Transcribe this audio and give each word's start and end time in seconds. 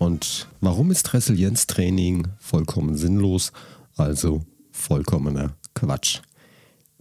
Und 0.00 0.48
warum 0.62 0.90
ist 0.90 1.12
Resilienztraining 1.12 2.28
vollkommen 2.38 2.96
sinnlos, 2.96 3.52
also 3.96 4.46
vollkommener 4.72 5.56
Quatsch? 5.74 6.20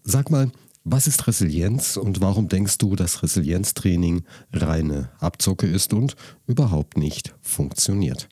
Sag 0.04 0.30
mal, 0.30 0.52
was 0.84 1.08
ist 1.08 1.26
Resilienz 1.26 1.96
und 1.96 2.20
warum 2.20 2.50
denkst 2.50 2.78
du, 2.78 2.98
dass 2.98 3.24
Resilienztraining 3.24 4.26
reine 4.52 5.12
Abzocke 5.20 5.66
ist 5.66 5.94
und 5.94 6.18
überhaupt 6.46 6.98
nicht 6.98 7.34
funktioniert? 7.42 8.28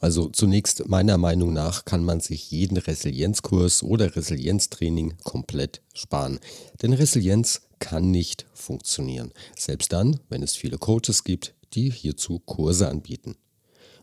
Also 0.00 0.30
zunächst 0.30 0.88
meiner 0.88 1.18
Meinung 1.18 1.52
nach 1.52 1.84
kann 1.84 2.04
man 2.04 2.20
sich 2.20 2.50
jeden 2.50 2.78
Resilienzkurs 2.78 3.82
oder 3.82 4.16
Resilienztraining 4.16 5.18
komplett 5.22 5.82
sparen. 5.92 6.40
Denn 6.80 6.94
Resilienz 6.94 7.60
kann 7.78 8.10
nicht 8.10 8.46
funktionieren. 8.54 9.32
Selbst 9.54 9.92
dann, 9.92 10.18
wenn 10.30 10.42
es 10.42 10.56
viele 10.56 10.78
Coaches 10.78 11.24
gibt, 11.24 11.54
die 11.74 11.90
hierzu 11.90 12.38
Kurse 12.38 12.88
anbieten. 12.88 13.36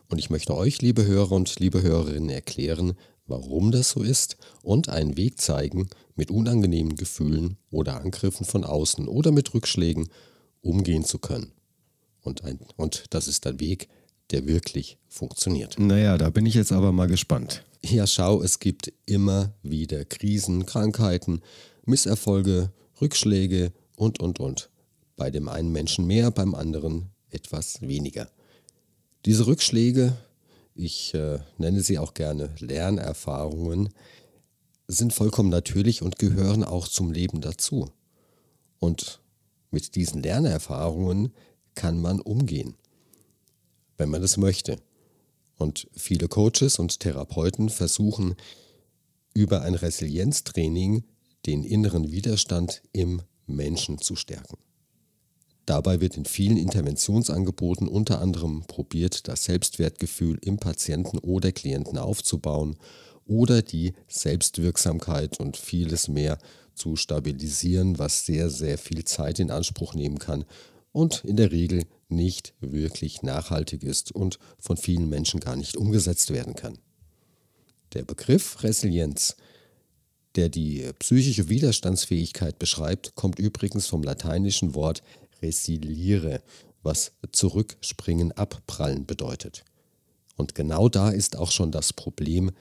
Und 0.09 0.19
ich 0.19 0.29
möchte 0.29 0.55
euch, 0.55 0.81
liebe 0.81 1.05
Hörer 1.05 1.31
und 1.31 1.59
liebe 1.59 1.81
Hörerinnen, 1.81 2.29
erklären, 2.29 2.93
warum 3.27 3.71
das 3.71 3.91
so 3.91 4.03
ist 4.03 4.37
und 4.61 4.89
einen 4.89 5.17
Weg 5.17 5.41
zeigen, 5.41 5.89
mit 6.15 6.31
unangenehmen 6.31 6.95
Gefühlen 6.95 7.57
oder 7.71 7.99
Angriffen 7.99 8.45
von 8.45 8.63
außen 8.63 9.07
oder 9.07 9.31
mit 9.31 9.53
Rückschlägen 9.53 10.07
umgehen 10.61 11.03
zu 11.03 11.19
können. 11.19 11.51
Und, 12.21 12.43
ein, 12.43 12.59
und 12.77 13.05
das 13.11 13.27
ist 13.27 13.45
ein 13.47 13.59
Weg, 13.59 13.89
der 14.31 14.47
wirklich 14.47 14.97
funktioniert. 15.07 15.77
Naja, 15.77 16.17
da 16.17 16.29
bin 16.29 16.45
ich 16.45 16.55
jetzt 16.55 16.71
aber 16.71 16.91
mal 16.91 17.07
gespannt. 17.07 17.63
Ja, 17.83 18.07
schau, 18.07 18.41
es 18.41 18.59
gibt 18.59 18.91
immer 19.05 19.53
wieder 19.61 20.05
Krisen, 20.05 20.65
Krankheiten, 20.65 21.41
Misserfolge, 21.85 22.71
Rückschläge 22.99 23.71
und, 23.95 24.19
und, 24.19 24.39
und. 24.39 24.69
Bei 25.15 25.29
dem 25.29 25.47
einen 25.47 25.71
Menschen 25.71 26.07
mehr, 26.07 26.31
beim 26.31 26.55
anderen 26.55 27.11
etwas 27.35 27.81
weniger. 27.81 28.29
Diese 29.25 29.45
Rückschläge, 29.45 30.17
ich 30.73 31.13
äh, 31.13 31.39
nenne 31.57 31.81
sie 31.81 31.99
auch 31.99 32.13
gerne 32.13 32.55
Lernerfahrungen, 32.59 33.89
sind 34.87 35.13
vollkommen 35.13 35.49
natürlich 35.49 36.01
und 36.01 36.17
gehören 36.17 36.63
auch 36.63 36.87
zum 36.87 37.11
Leben 37.11 37.41
dazu. 37.41 37.89
Und 38.79 39.19
mit 39.71 39.95
diesen 39.95 40.21
Lernerfahrungen 40.21 41.33
kann 41.73 42.01
man 42.01 42.21
umgehen, 42.21 42.75
wenn 43.97 44.09
man 44.09 44.23
es 44.23 44.37
möchte. 44.37 44.77
Und 45.57 45.87
viele 45.95 46.27
Coaches 46.27 46.79
und 46.79 46.99
Therapeuten 46.99 47.69
versuchen 47.69 48.35
über 49.33 49.61
ein 49.61 49.75
Resilienztraining 49.75 51.03
den 51.45 51.63
inneren 51.63 52.11
Widerstand 52.11 52.81
im 52.91 53.21
Menschen 53.47 53.99
zu 53.99 54.15
stärken. 54.15 54.57
Dabei 55.65 55.99
wird 55.99 56.15
in 56.15 56.25
vielen 56.25 56.57
Interventionsangeboten 56.57 57.87
unter 57.87 58.21
anderem 58.21 58.63
probiert, 58.67 59.27
das 59.27 59.45
Selbstwertgefühl 59.45 60.37
im 60.41 60.57
Patienten 60.57 61.17
oder 61.17 61.51
Klienten 61.51 61.97
aufzubauen 61.97 62.77
oder 63.25 63.63
die 63.63 63.93
Selbstwirksamkeit 64.07 65.39
und 65.39 65.57
vieles 65.57 66.07
mehr 66.07 66.37
zu 66.75 66.95
stabilisieren, 66.95 67.97
was 67.97 68.25
sehr, 68.25 68.49
sehr 68.49 68.77
viel 68.77 69.05
Zeit 69.05 69.39
in 69.39 69.49
Anspruch 69.49 69.95
nehmen 69.95 70.19
kann 70.19 70.45
und 70.91 71.23
in 71.25 71.35
der 71.35 71.51
Regel 71.51 71.85
nicht 72.09 72.53
wirklich 72.59 73.23
nachhaltig 73.23 73.83
ist 73.83 74.11
und 74.11 74.37
von 74.59 74.77
vielen 74.77 75.09
Menschen 75.09 75.39
gar 75.39 75.55
nicht 75.55 75.77
umgesetzt 75.77 76.31
werden 76.31 76.55
kann. 76.55 76.77
Der 77.93 78.03
Begriff 78.03 78.61
Resilienz, 78.61 79.35
der 80.35 80.49
die 80.49 80.91
psychische 80.99 81.49
Widerstandsfähigkeit 81.49 82.59
beschreibt, 82.59 83.15
kommt 83.15 83.39
übrigens 83.39 83.87
vom 83.87 84.03
lateinischen 84.03 84.75
Wort 84.75 85.01
resiliere, 85.41 86.41
was 86.83 87.13
zurückspringen, 87.31 88.31
abprallen 88.31 89.05
bedeutet. 89.05 89.63
Und 90.35 90.55
genau 90.55 90.89
da 90.89 91.09
ist 91.09 91.35
auch 91.37 91.51
schon 91.51 91.71
das 91.71 91.93
Problem, 91.93 92.51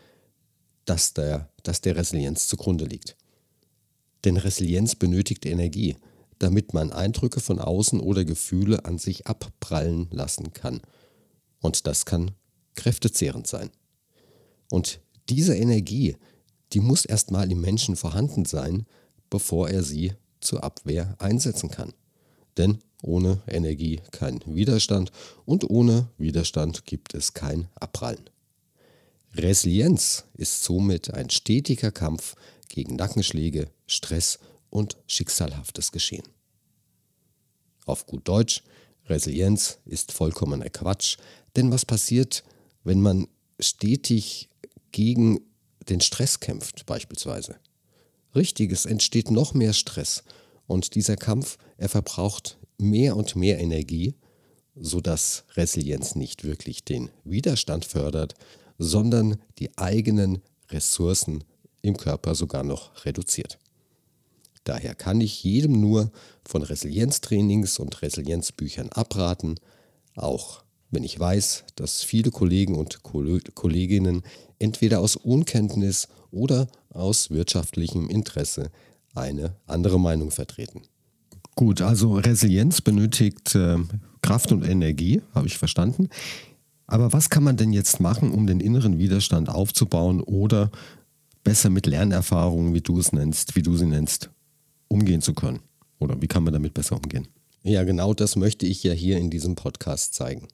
dass 0.84 1.14
der, 1.14 1.50
dass 1.62 1.80
der 1.80 1.96
Resilienz 1.96 2.46
zugrunde 2.46 2.84
liegt. 2.84 3.16
Denn 4.24 4.36
Resilienz 4.36 4.94
benötigt 4.94 5.44
Energie, 5.44 5.96
damit 6.38 6.74
man 6.74 6.92
Eindrücke 6.92 7.40
von 7.40 7.58
außen 7.58 8.00
oder 8.00 8.24
Gefühle 8.24 8.84
an 8.84 8.98
sich 8.98 9.26
abprallen 9.26 10.08
lassen 10.10 10.52
kann. 10.52 10.80
Und 11.60 11.86
das 11.86 12.06
kann 12.06 12.32
kräftezehrend 12.74 13.46
sein. 13.46 13.70
Und 14.70 15.00
diese 15.28 15.56
Energie, 15.56 16.16
die 16.72 16.80
muss 16.80 17.04
erstmal 17.04 17.50
im 17.50 17.60
Menschen 17.60 17.96
vorhanden 17.96 18.44
sein, 18.44 18.86
bevor 19.30 19.70
er 19.70 19.82
sie 19.82 20.12
zur 20.40 20.64
Abwehr 20.64 21.16
einsetzen 21.18 21.70
kann. 21.70 21.92
Denn 22.56 22.78
ohne 23.02 23.42
Energie 23.46 24.00
kein 24.12 24.40
Widerstand 24.46 25.12
und 25.44 25.68
ohne 25.68 26.08
Widerstand 26.18 26.86
gibt 26.86 27.14
es 27.14 27.34
kein 27.34 27.68
Abprallen. 27.74 28.30
Resilienz 29.34 30.24
ist 30.34 30.62
somit 30.62 31.12
ein 31.12 31.28
stetiger 31.28 31.90
Kampf 31.90 32.34
gegen 32.68 32.96
Nackenschläge, 32.96 33.68
Stress 33.86 34.38
und 34.70 34.96
schicksalhaftes 35.06 35.92
Geschehen. 35.92 36.26
Auf 37.84 38.06
gut 38.06 38.26
Deutsch, 38.26 38.62
Resilienz 39.06 39.78
ist 39.84 40.12
vollkommener 40.12 40.70
Quatsch, 40.70 41.18
denn 41.56 41.70
was 41.70 41.84
passiert, 41.84 42.44
wenn 42.84 43.00
man 43.00 43.28
stetig 43.60 44.48
gegen 44.92 45.40
den 45.88 46.00
Stress 46.00 46.40
kämpft 46.40 46.86
beispielsweise? 46.86 47.56
Richtig, 48.34 48.72
es 48.72 48.86
entsteht 48.86 49.30
noch 49.30 49.52
mehr 49.52 49.72
Stress 49.72 50.24
und 50.66 50.94
dieser 50.94 51.16
Kampf, 51.16 51.58
er 51.76 51.88
verbraucht 51.88 52.58
mehr 52.78 53.16
und 53.16 53.36
mehr 53.36 53.58
Energie, 53.58 54.14
sodass 54.74 55.44
Resilienz 55.54 56.14
nicht 56.14 56.44
wirklich 56.44 56.84
den 56.84 57.10
Widerstand 57.24 57.84
fördert, 57.84 58.34
sondern 58.78 59.36
die 59.58 59.76
eigenen 59.78 60.40
Ressourcen 60.70 61.44
im 61.82 61.96
Körper 61.96 62.34
sogar 62.34 62.64
noch 62.64 63.04
reduziert. 63.04 63.58
Daher 64.64 64.94
kann 64.94 65.20
ich 65.20 65.44
jedem 65.44 65.80
nur 65.80 66.10
von 66.44 66.62
Resilienztrainings 66.62 67.78
und 67.78 68.00
Resilienzbüchern 68.00 68.88
abraten, 68.88 69.56
auch 70.16 70.64
wenn 70.90 71.04
ich 71.04 71.18
weiß, 71.18 71.64
dass 71.76 72.02
viele 72.02 72.30
Kollegen 72.30 72.76
und 72.76 73.02
Kolleginnen 73.02 74.22
entweder 74.58 75.00
aus 75.00 75.16
Unkenntnis 75.16 76.08
oder 76.30 76.68
aus 76.90 77.30
wirtschaftlichem 77.30 78.08
Interesse 78.08 78.70
eine 79.14 79.54
andere 79.66 79.98
Meinung 79.98 80.30
vertreten. 80.30 80.82
Gut, 81.54 81.80
also 81.80 82.14
Resilienz 82.14 82.80
benötigt 82.80 83.54
äh, 83.54 83.78
Kraft 84.22 84.50
und 84.52 84.64
Energie, 84.64 85.22
habe 85.34 85.46
ich 85.46 85.58
verstanden. 85.58 86.08
Aber 86.86 87.12
was 87.12 87.30
kann 87.30 87.44
man 87.44 87.56
denn 87.56 87.72
jetzt 87.72 88.00
machen, 88.00 88.32
um 88.32 88.46
den 88.46 88.60
inneren 88.60 88.98
Widerstand 88.98 89.48
aufzubauen 89.48 90.20
oder 90.20 90.70
besser 91.44 91.70
mit 91.70 91.86
Lernerfahrungen, 91.86 92.74
wie 92.74 92.80
du 92.80 92.98
es 92.98 93.12
nennst, 93.12 93.56
wie 93.56 93.62
du 93.62 93.76
sie 93.76 93.86
nennst, 93.86 94.30
umgehen 94.88 95.22
zu 95.22 95.34
können? 95.34 95.60
Oder 95.98 96.20
wie 96.20 96.26
kann 96.26 96.44
man 96.44 96.52
damit 96.52 96.74
besser 96.74 96.96
umgehen? 96.96 97.28
Ja, 97.62 97.84
genau 97.84 98.12
das 98.12 98.36
möchte 98.36 98.66
ich 98.66 98.82
ja 98.82 98.92
hier 98.92 99.16
in 99.18 99.30
diesem 99.30 99.54
Podcast 99.54 100.14
zeigen. 100.14 100.48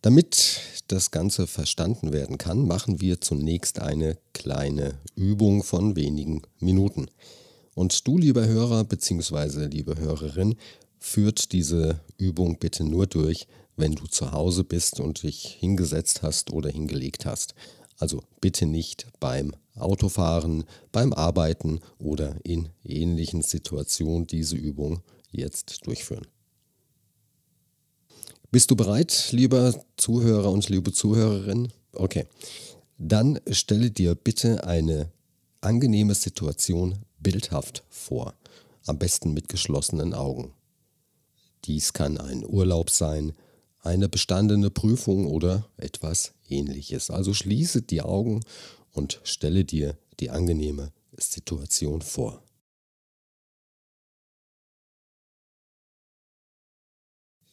Damit 0.00 0.60
das 0.94 1.10
Ganze 1.10 1.46
verstanden 1.46 2.12
werden 2.12 2.38
kann, 2.38 2.66
machen 2.66 3.00
wir 3.00 3.20
zunächst 3.20 3.80
eine 3.80 4.16
kleine 4.32 4.98
Übung 5.16 5.64
von 5.64 5.96
wenigen 5.96 6.42
Minuten. 6.60 7.06
Und 7.74 8.06
du, 8.06 8.16
lieber 8.16 8.46
Hörer 8.46 8.84
bzw. 8.84 9.66
liebe 9.66 9.98
Hörerin, 9.98 10.54
führt 11.00 11.52
diese 11.52 12.00
Übung 12.16 12.58
bitte 12.58 12.84
nur 12.84 13.06
durch, 13.08 13.48
wenn 13.76 13.96
du 13.96 14.06
zu 14.06 14.30
Hause 14.30 14.62
bist 14.62 15.00
und 15.00 15.24
dich 15.24 15.56
hingesetzt 15.58 16.22
hast 16.22 16.52
oder 16.52 16.70
hingelegt 16.70 17.26
hast. 17.26 17.54
Also 17.98 18.22
bitte 18.40 18.66
nicht 18.66 19.08
beim 19.18 19.52
Autofahren, 19.74 20.64
beim 20.92 21.12
Arbeiten 21.12 21.80
oder 21.98 22.36
in 22.44 22.68
ähnlichen 22.84 23.42
Situationen 23.42 24.28
diese 24.28 24.56
Übung 24.56 25.02
jetzt 25.32 25.86
durchführen. 25.86 26.26
Bist 28.54 28.70
du 28.70 28.76
bereit, 28.76 29.30
lieber 29.32 29.74
Zuhörer 29.96 30.52
und 30.52 30.68
liebe 30.68 30.92
Zuhörerin? 30.92 31.72
Okay. 31.92 32.24
Dann 32.98 33.40
stelle 33.50 33.90
dir 33.90 34.14
bitte 34.14 34.62
eine 34.62 35.10
angenehme 35.60 36.14
Situation 36.14 37.00
bildhaft 37.18 37.82
vor, 37.88 38.32
am 38.86 38.96
besten 38.96 39.34
mit 39.34 39.48
geschlossenen 39.48 40.14
Augen. 40.14 40.52
Dies 41.64 41.94
kann 41.94 42.16
ein 42.16 42.46
Urlaub 42.46 42.90
sein, 42.90 43.32
eine 43.80 44.08
bestandene 44.08 44.70
Prüfung 44.70 45.26
oder 45.26 45.68
etwas 45.76 46.32
ähnliches. 46.48 47.10
Also 47.10 47.34
schließe 47.34 47.82
die 47.82 48.02
Augen 48.02 48.44
und 48.92 49.20
stelle 49.24 49.64
dir 49.64 49.98
die 50.20 50.30
angenehme 50.30 50.92
Situation 51.16 52.02
vor. 52.02 52.43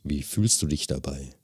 Wie 0.03 0.23
fühlst 0.23 0.61
du 0.61 0.67
dich 0.67 0.87
dabei? 0.87 1.35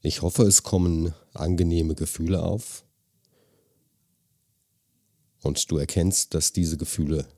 Ich 0.00 0.22
hoffe, 0.22 0.44
es 0.44 0.62
kommen 0.62 1.12
angenehme 1.34 1.94
Gefühle 1.94 2.42
auf 2.42 2.84
und 5.42 5.70
du 5.70 5.76
erkennst, 5.78 6.34
dass 6.34 6.52
diese 6.52 6.76
Gefühle 6.76 7.28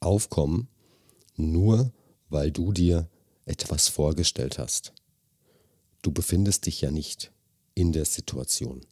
aufkommen, 0.00 0.68
nur 1.36 1.92
weil 2.28 2.50
du 2.50 2.72
dir 2.72 3.08
etwas 3.44 3.88
vorgestellt 3.88 4.58
hast. 4.58 4.92
Du 6.02 6.12
befindest 6.12 6.66
dich 6.66 6.80
ja 6.80 6.90
nicht 6.90 7.32
in 7.74 7.92
der 7.92 8.04
Situation. 8.04 8.84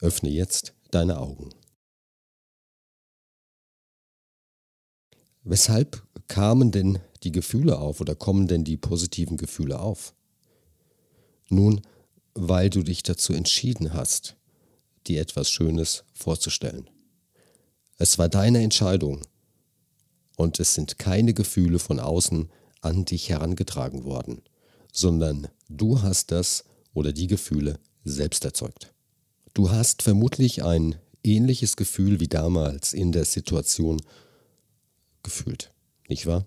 Öffne 0.00 0.30
jetzt 0.30 0.74
deine 0.90 1.18
Augen. 1.18 1.50
Weshalb 5.44 6.02
kamen 6.28 6.70
denn 6.70 7.00
die 7.24 7.32
Gefühle 7.32 7.78
auf 7.78 8.00
oder 8.00 8.14
kommen 8.14 8.46
denn 8.46 8.64
die 8.64 8.76
positiven 8.76 9.36
Gefühle 9.36 9.80
auf? 9.80 10.14
Nun, 11.48 11.82
weil 12.34 12.70
du 12.70 12.82
dich 12.82 13.02
dazu 13.02 13.32
entschieden 13.32 13.92
hast, 13.92 14.36
dir 15.06 15.20
etwas 15.20 15.50
Schönes 15.50 16.04
vorzustellen. 16.14 16.88
Es 17.98 18.18
war 18.18 18.28
deine 18.28 18.62
Entscheidung 18.62 19.22
und 20.36 20.60
es 20.60 20.74
sind 20.74 20.98
keine 20.98 21.34
Gefühle 21.34 21.78
von 21.78 22.00
außen 22.00 22.48
an 22.80 23.04
dich 23.04 23.28
herangetragen 23.28 24.04
worden, 24.04 24.42
sondern 24.92 25.48
du 25.68 26.02
hast 26.02 26.30
das 26.30 26.64
oder 26.94 27.12
die 27.12 27.26
Gefühle 27.26 27.78
selbst 28.04 28.44
erzeugt. 28.44 28.92
Du 29.54 29.70
hast 29.70 30.02
vermutlich 30.02 30.64
ein 30.64 30.96
ähnliches 31.22 31.76
Gefühl 31.76 32.20
wie 32.20 32.28
damals 32.28 32.92
in 32.92 33.12
der 33.12 33.24
Situation 33.24 34.00
gefühlt, 35.22 35.72
nicht 36.08 36.26
wahr? 36.26 36.46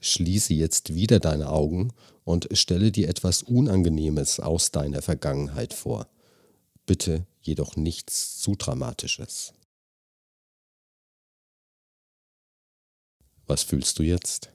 Schließe 0.00 0.52
jetzt 0.54 0.94
wieder 0.94 1.20
deine 1.20 1.48
Augen 1.48 1.92
und 2.24 2.48
stelle 2.52 2.90
dir 2.90 3.08
etwas 3.08 3.42
Unangenehmes 3.42 4.40
aus 4.40 4.72
deiner 4.72 5.00
Vergangenheit 5.00 5.72
vor. 5.72 6.08
Bitte 6.86 7.26
jedoch 7.40 7.76
nichts 7.76 8.38
zu 8.38 8.56
Dramatisches. 8.56 9.52
Was 13.46 13.62
fühlst 13.62 13.98
du 13.98 14.02
jetzt? 14.02 14.50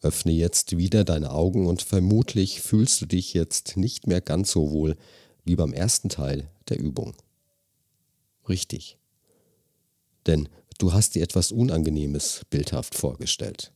Öffne 0.00 0.32
jetzt 0.32 0.76
wieder 0.76 1.04
deine 1.04 1.30
Augen 1.30 1.66
und 1.66 1.82
vermutlich 1.82 2.60
fühlst 2.60 3.00
du 3.00 3.06
dich 3.06 3.34
jetzt 3.34 3.76
nicht 3.76 4.08
mehr 4.08 4.20
ganz 4.20 4.50
so 4.50 4.72
wohl 4.72 4.96
wie 5.44 5.56
beim 5.56 5.72
ersten 5.72 6.08
Teil 6.08 6.50
der 6.68 6.78
Übung. 6.78 7.14
Richtig 8.48 8.98
denn 10.26 10.48
du 10.78 10.92
hast 10.92 11.14
dir 11.14 11.22
etwas 11.22 11.52
Unangenehmes 11.52 12.42
bildhaft 12.50 12.94
vorgestellt. 12.94 13.72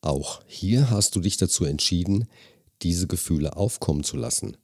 Auch 0.00 0.42
hier 0.46 0.90
hast 0.90 1.16
du 1.16 1.20
dich 1.20 1.36
dazu 1.36 1.64
entschieden, 1.64 2.28
diese 2.82 3.06
Gefühle 3.06 3.56
aufkommen 3.56 4.04
zu 4.04 4.16
lassen. 4.16 4.56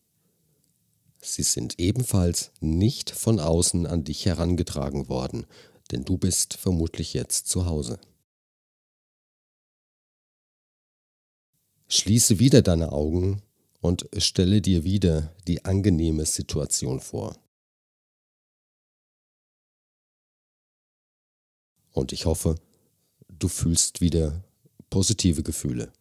Sie 1.21 1.43
sind 1.43 1.79
ebenfalls 1.79 2.53
nicht 2.61 3.11
von 3.11 3.41
außen 3.41 3.87
an 3.87 4.05
dich 4.05 4.27
herangetragen 4.27 5.09
worden, 5.09 5.47
denn 5.91 6.05
du 6.05 6.19
bist 6.19 6.55
vermutlich 6.55 7.15
jetzt 7.15 7.49
zu 7.49 7.67
Hause. 7.67 7.99
Schließe 11.89 12.39
wieder 12.39 12.63
deine 12.63 12.93
Augen 12.93 13.43
und 13.83 14.09
stelle 14.17 14.63
dir 14.63 14.85
wieder 14.85 15.35
die 15.49 15.65
angenehme 15.65 16.25
Situation 16.25 17.01
vor. 17.01 17.37
Und 21.91 22.13
ich 22.13 22.25
hoffe, 22.25 22.55
du 23.29 23.49
fühlst 23.49 24.01
wieder 24.01 24.43
positive 24.89 25.43
Gefühle. 25.43 25.93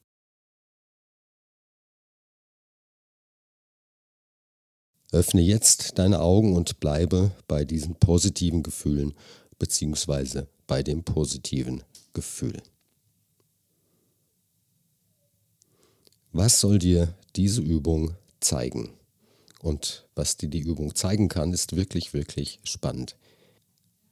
Öffne 5.11 5.41
jetzt 5.41 5.97
deine 5.97 6.21
Augen 6.21 6.55
und 6.55 6.79
bleibe 6.79 7.31
bei 7.47 7.65
diesen 7.65 7.95
positiven 7.95 8.63
Gefühlen 8.63 9.13
bzw. 9.57 10.43
bei 10.67 10.83
dem 10.83 11.03
positiven 11.03 11.83
Gefühl. 12.13 12.61
Was 16.31 16.61
soll 16.61 16.79
dir 16.79 17.13
diese 17.35 17.61
Übung 17.61 18.15
zeigen? 18.39 18.89
Und 19.61 20.07
was 20.15 20.37
dir 20.37 20.49
die 20.49 20.59
Übung 20.59 20.95
zeigen 20.95 21.29
kann, 21.29 21.53
ist 21.53 21.75
wirklich, 21.75 22.13
wirklich 22.13 22.59
spannend. 22.63 23.15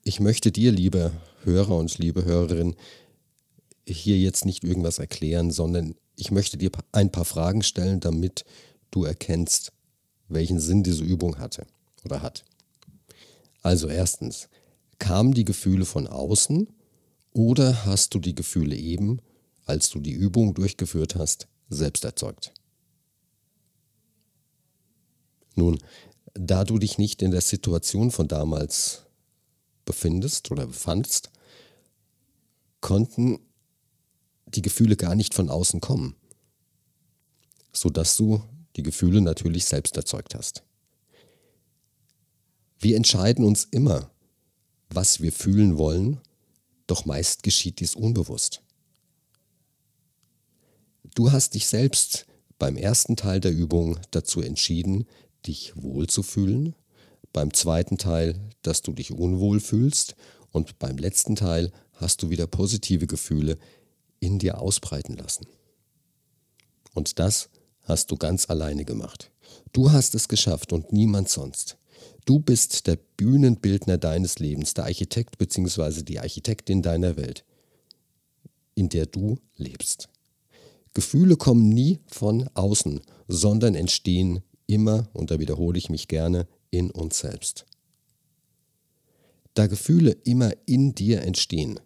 Ich 0.04 0.20
möchte 0.20 0.52
dir, 0.52 0.72
liebe 0.72 1.12
Hörer 1.44 1.76
und 1.78 1.98
liebe 1.98 2.24
Hörerin, 2.26 2.76
hier 3.88 4.18
jetzt 4.18 4.46
nicht 4.46 4.64
irgendwas 4.64 5.00
erklären, 5.00 5.52
sondern 5.52 5.96
ich 6.16 6.32
möchte 6.32 6.58
dir 6.58 6.70
ein 6.92 7.12
paar 7.12 7.26
Fragen 7.26 7.64
stellen, 7.64 8.00
damit 8.00 8.46
du 8.92 9.04
erkennst, 9.04 9.72
welchen 10.28 10.60
Sinn 10.60 10.84
diese 10.84 11.04
Übung 11.04 11.40
hatte 11.40 11.66
oder 12.06 12.22
hat. 12.22 12.46
Also 13.62 13.88
erstens, 13.88 14.50
kamen 15.00 15.34
die 15.34 15.46
Gefühle 15.46 15.86
von 15.86 16.08
außen 16.08 16.68
oder 17.34 17.86
hast 17.86 18.14
du 18.14 18.20
die 18.20 18.36
Gefühle 18.36 18.76
eben, 18.76 19.20
als 19.66 19.90
du 19.90 20.00
die 20.00 20.12
Übung 20.12 20.54
durchgeführt 20.54 21.16
hast, 21.16 21.48
selbst 21.70 22.04
erzeugt? 22.04 22.54
Nun, 25.60 25.78
da 26.34 26.64
du 26.64 26.78
dich 26.78 26.98
nicht 26.98 27.22
in 27.22 27.32
der 27.32 27.42
Situation 27.42 28.12
von 28.12 28.30
damals 28.30 29.04
befindest 29.84 30.52
oder 30.52 30.68
befandst, 30.68 31.32
konnten 32.80 33.40
die 34.46 34.62
Gefühle 34.62 34.96
gar 34.96 35.16
nicht 35.16 35.34
von 35.34 35.50
außen 35.50 35.82
kommen, 35.82 36.16
sodass 37.74 38.16
du 38.16 38.42
die 38.78 38.84
Gefühle 38.84 39.20
natürlich 39.20 39.66
selbst 39.66 39.98
erzeugt 39.98 40.34
hast. 40.34 40.64
Wir 42.80 42.96
entscheiden 42.96 43.44
uns 43.44 43.66
immer, 43.66 44.10
was 44.90 45.20
wir 45.20 45.34
fühlen 45.34 45.78
wollen, 45.78 46.22
doch 46.88 47.04
meist 47.04 47.44
geschieht 47.44 47.82
dies 47.82 47.96
unbewusst. 47.96 48.62
Du 51.16 51.34
hast 51.34 51.54
dich 51.56 51.68
selbst 51.68 52.28
beim 52.58 52.78
ersten 52.78 53.18
Teil 53.18 53.42
der 53.42 53.52
Übung 53.52 54.00
dazu 54.12 54.42
entschieden, 54.42 55.06
dich 55.50 55.74
wohlzufühlen 55.76 56.76
beim 57.34 57.54
zweiten 57.54 57.98
Teil, 57.98 58.40
dass 58.62 58.82
du 58.82 58.94
dich 58.94 59.12
unwohl 59.12 59.60
fühlst 59.60 60.16
und 60.52 60.80
beim 60.80 60.98
letzten 60.98 61.36
Teil 61.36 61.72
hast 61.94 62.22
du 62.22 62.30
wieder 62.30 62.48
positive 62.48 63.08
Gefühle 63.08 63.58
in 64.20 64.40
dir 64.40 64.60
ausbreiten 64.60 65.18
lassen. 65.18 65.48
Und 66.94 67.20
das 67.20 67.50
hast 67.84 68.12
du 68.12 68.16
ganz 68.16 68.50
alleine 68.50 68.86
gemacht. 68.86 69.32
Du 69.74 69.92
hast 69.92 70.16
es 70.16 70.28
geschafft 70.28 70.72
und 70.72 70.94
niemand 70.94 71.30
sonst. 71.30 71.78
Du 72.26 72.40
bist 72.40 72.86
der 72.88 72.98
Bühnenbildner 73.18 73.98
deines 73.98 74.40
Lebens, 74.40 74.76
der 74.76 74.86
Architekt 74.86 75.38
bzw. 75.40 76.04
die 76.04 76.20
Architektin 76.20 76.82
deiner 76.82 77.18
Welt, 77.18 77.44
in 78.76 78.90
der 78.90 79.08
du 79.08 79.40
lebst. 79.56 80.10
Gefühle 80.94 81.38
kommen 81.38 81.70
nie 81.70 82.00
von 82.08 82.50
außen, 82.54 83.02
sondern 83.28 83.76
entstehen 83.76 84.42
immer, 84.70 85.10
und 85.14 85.32
da 85.32 85.40
wiederhole 85.40 85.78
ich 85.78 85.90
mich 85.90 86.08
gerne, 86.08 86.48
in 86.70 86.92
uns 86.92 87.20
selbst. 87.20 87.66
Da 89.56 89.68
Gefühle 89.68 90.12
immer 90.12 90.54
in 90.66 90.94
dir 90.96 91.24
entstehen, 91.24 91.80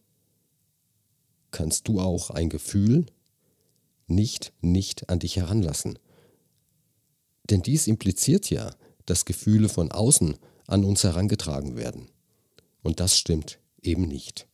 kannst 1.51 1.87
du 1.87 1.99
auch 1.99 2.29
ein 2.29 2.49
Gefühl 2.49 3.05
nicht 4.07 4.53
nicht 4.61 5.09
an 5.09 5.19
dich 5.19 5.37
heranlassen. 5.37 5.97
Denn 7.49 7.61
dies 7.61 7.87
impliziert 7.87 8.49
ja, 8.49 8.75
dass 9.05 9.25
Gefühle 9.25 9.69
von 9.69 9.91
außen 9.91 10.35
an 10.67 10.83
uns 10.83 11.03
herangetragen 11.03 11.75
werden. 11.75 12.09
Und 12.81 12.99
das 12.99 13.17
stimmt 13.17 13.59
eben 13.81 14.07
nicht. 14.07 14.47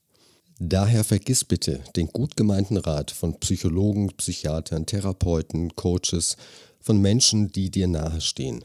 Daher 0.60 1.04
vergiss 1.04 1.46
bitte 1.46 1.84
den 1.96 2.08
gut 2.08 2.36
gemeinten 2.36 2.78
Rat 2.78 3.12
von 3.12 3.40
Psychologen, 3.40 4.10
Psychiatern, 4.18 4.86
Therapeuten, 4.86 5.76
Coaches, 5.76 6.36
von 6.82 7.02
Menschen, 7.02 7.52
die 7.52 7.70
dir 7.70 7.88
nahestehen 7.88 8.64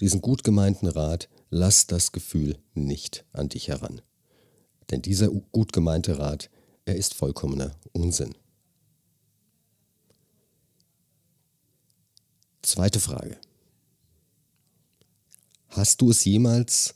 diesen 0.00 0.20
gut 0.20 0.44
gemeinten 0.44 0.86
Rat, 0.86 1.28
lass 1.50 1.86
das 1.86 2.12
Gefühl 2.12 2.58
nicht 2.74 3.24
an 3.32 3.48
dich 3.48 3.68
heran. 3.68 4.00
Denn 4.90 5.02
dieser 5.02 5.28
gut 5.28 5.72
gemeinte 5.72 6.18
Rat, 6.18 6.50
er 6.84 6.96
ist 6.96 7.14
vollkommener 7.14 7.74
Unsinn. 7.92 8.34
Zweite 12.62 13.00
Frage. 13.00 13.38
Hast 15.68 16.00
du 16.00 16.10
es 16.10 16.24
jemals 16.24 16.94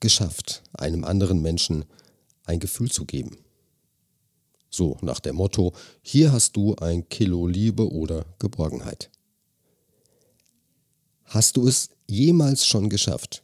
geschafft, 0.00 0.62
einem 0.72 1.04
anderen 1.04 1.42
Menschen 1.42 1.84
ein 2.44 2.60
Gefühl 2.60 2.90
zu 2.90 3.04
geben? 3.04 3.36
So 4.70 4.96
nach 5.00 5.20
dem 5.20 5.36
Motto, 5.36 5.72
hier 6.02 6.32
hast 6.32 6.56
du 6.56 6.74
ein 6.76 7.08
Kilo 7.08 7.46
Liebe 7.46 7.90
oder 7.90 8.26
Geborgenheit. 8.38 9.10
Hast 11.24 11.56
du 11.56 11.66
es 11.66 11.90
jemals 12.06 12.66
schon 12.66 12.88
geschafft, 12.88 13.42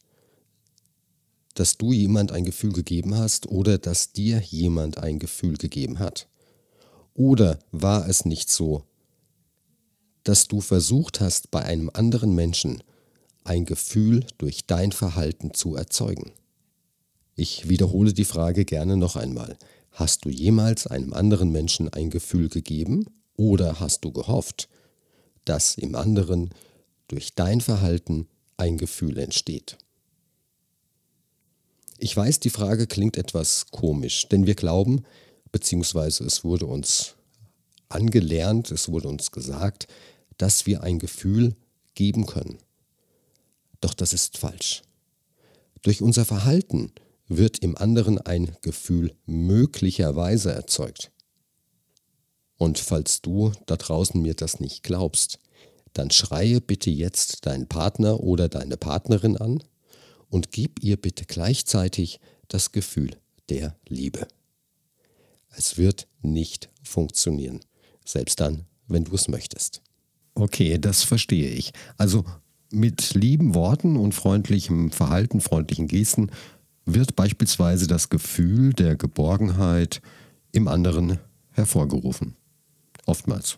dass 1.54 1.76
du 1.76 1.93
jemand 1.93 2.33
ein 2.33 2.45
Gefühl 2.45 2.73
gegeben 2.73 3.14
hast 3.16 3.47
oder 3.47 3.78
dass 3.78 4.12
dir 4.12 4.40
jemand 4.40 4.99
ein 4.99 5.19
Gefühl 5.19 5.57
gegeben 5.57 5.99
hat? 5.99 6.28
Oder 7.14 7.59
war 7.71 8.09
es 8.09 8.25
nicht 8.25 8.50
so, 8.50 8.83
dass 10.25 10.49
du 10.49 10.61
versucht 10.61 11.21
hast, 11.21 11.50
bei 11.50 11.62
einem 11.62 11.90
anderen 11.93 12.35
Menschen 12.35 12.83
ein 13.45 13.66
Gefühl 13.66 14.26
durch 14.38 14.66
dein 14.66 14.90
Verhalten 14.90 15.54
zu 15.54 15.76
erzeugen? 15.76 16.33
Ich 17.37 17.69
wiederhole 17.69 18.12
die 18.12 18.25
Frage 18.25 18.64
gerne 18.64 18.97
noch 18.97 19.16
einmal. 19.16 19.57
Hast 19.95 20.25
du 20.25 20.29
jemals 20.29 20.89
einem 20.89 21.15
anderen 21.15 21.53
Menschen 21.53 21.89
ein 21.89 22.11
Gefühl 22.11 22.49
gegeben 22.49 23.07
oder 23.37 23.79
hast 23.79 24.05
du 24.05 24.11
gehofft, 24.11 24.69
dass 25.45 25.77
im 25.77 25.95
anderen 25.95 26.51
durch 27.07 27.37
dein 27.37 27.61
Verhalten 27.61 28.27
ein 28.57 28.77
Gefühl 28.77 29.19
entsteht? 29.19 29.79
Ich 31.99 32.17
weiß, 32.17 32.41
die 32.41 32.51
Frage 32.51 32.89
klingt 32.89 33.17
etwas 33.17 33.67
komisch, 33.71 34.29
denn 34.29 34.47
wir 34.49 34.57
glauben, 34.57 35.05
beziehungsweise 35.53 36.25
es 36.25 36.43
wurde 36.43 36.67
uns 36.67 37.15
angelernt, 37.89 38.73
es 38.73 38.89
wurde 38.89 39.07
uns 39.07 39.31
gesagt, 39.31 39.87
dass 40.39 40.67
wir 40.67 40.83
ein 40.83 40.99
Gefühl 40.99 41.55
geben 41.95 42.27
können. 42.27 42.59
Doch 43.81 43.95
das 43.95 44.13
ist 44.13 44.39
falsch. 44.39 44.83
Durch 45.83 46.03
unser 46.03 46.25
Verhalten 46.25 46.91
wird 47.28 47.59
im 47.59 47.76
anderen 47.76 48.19
ein 48.19 48.57
Gefühl 48.62 49.14
möglicherweise 49.26 50.52
erzeugt. 50.52 51.11
Und 52.57 52.78
falls 52.78 53.21
du 53.23 53.52
da 53.66 53.76
draußen 53.76 54.21
mir 54.21 54.35
das 54.35 54.61
nicht 54.61 54.83
glaubst, 54.83 55.40
dann 55.93 56.11
schreie 56.11 56.61
bitte 56.61 56.90
jetzt 56.90 57.47
deinen 57.47 57.69
Partner 57.69 58.21
oder 58.21 58.49
deine 58.49 58.76
Partnerin 58.76 59.37
an 59.37 59.62
und 60.28 60.52
gib 60.52 60.83
ihr 60.83 60.97
bitte 60.97 61.25
gleichzeitig 61.25 62.21
das 62.49 62.73
Gefühl 62.73 63.16
der 63.49 63.76
Liebe. 63.88 64.26
Es 65.57 65.78
wird 65.78 66.09
nicht 66.23 66.69
funktionieren, 66.83 67.61
selbst 68.04 68.40
dann, 68.40 68.66
wenn 68.88 69.04
du 69.04 69.14
es 69.14 69.28
möchtest. 69.28 69.83
Okay, 70.35 70.78
das 70.78 71.04
verstehe 71.04 71.50
ich. 71.50 71.73
Also 71.97 72.25
mit 72.71 73.14
lieben 73.14 73.54
Worten 73.54 73.97
und 73.97 74.14
freundlichem 74.14 74.90
Verhalten, 74.90 75.40
freundlichen 75.40 75.87
Gesten 75.87 76.31
wird 76.87 77.17
beispielsweise 77.17 77.87
das 77.87 78.09
Gefühl 78.11 78.73
der 78.73 78.97
Geborgenheit 78.97 80.00
im 80.53 80.69
anderen 80.69 81.19
hervorgerufen. 81.50 82.37
Oftmals, 83.07 83.57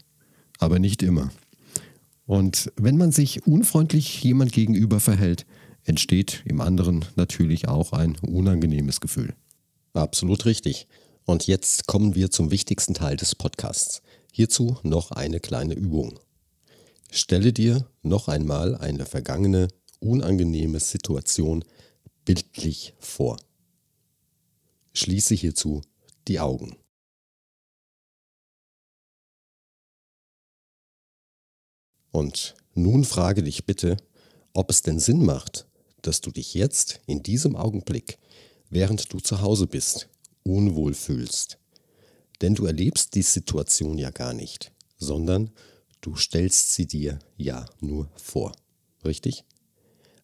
aber 0.59 0.79
nicht 0.79 1.03
immer. 1.03 1.31
Und 2.27 2.73
wenn 2.77 2.97
man 2.97 3.13
sich 3.13 3.47
unfreundlich 3.47 4.23
jemand 4.23 4.53
gegenüber 4.53 5.01
verhält, 5.01 5.47
entsteht 5.85 6.43
im 6.45 6.61
anderen 6.61 7.05
natürlich 7.15 7.69
auch 7.69 7.93
ein 7.93 8.17
unangenehmes 8.19 9.01
Gefühl. 9.01 9.35
Absolut 9.93 10.45
richtig. 10.45 10.89
Und 11.25 11.47
jetzt 11.47 11.87
kommen 11.87 12.15
wir 12.15 12.31
zum 12.31 12.51
wichtigsten 12.51 12.95
Teil 12.95 13.17
des 13.17 13.35
Podcasts. 13.35 14.03
Hierzu 14.33 14.77
noch 14.83 15.13
eine 15.13 15.41
kleine 15.41 15.75
Übung. 15.75 16.19
Stelle 17.11 17.53
dir 17.53 17.87
noch 18.03 18.29
einmal 18.29 18.75
eine 18.77 19.07
vergangene, 19.07 19.69
unangenehme 20.01 20.81
Situation 20.81 21.65
bildlich 22.27 22.93
vor. 22.99 23.39
Schließe 24.93 25.35
hierzu 25.35 25.81
die 26.29 26.41
Augen. 26.41 26.77
Und 32.11 32.55
nun 32.75 33.05
frage 33.05 33.43
dich 33.43 33.65
bitte, 33.65 33.97
ob 34.53 34.71
es 34.71 34.83
denn 34.83 34.99
Sinn 34.99 35.25
macht, 35.25 35.67
dass 36.03 36.21
du 36.21 36.31
dich 36.31 36.55
jetzt 36.55 37.01
in 37.07 37.23
diesem 37.23 37.57
Augenblick, 37.57 38.19
während 38.71 39.13
du 39.13 39.21
zu 39.21 39.41
Hause 39.41 39.67
bist, 39.67 40.09
unwohl 40.43 40.95
fühlst. 40.95 41.59
Denn 42.41 42.55
du 42.55 42.67
erlebst 42.67 43.15
die 43.15 43.23
Situation 43.23 43.99
ja 43.99 44.11
gar 44.11 44.35
nicht, 44.35 44.73
sondern 44.99 45.51
du 46.01 46.17
stellst 46.17 46.75
sie 46.75 46.87
dir 46.87 47.19
ja 47.37 47.67
nur 47.81 48.11
vor. 48.17 48.53
Richtig? 49.05 49.45